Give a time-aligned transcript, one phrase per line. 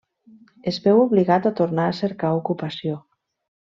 [0.71, 3.01] Es veu obligat a tornar a cercar ocupació.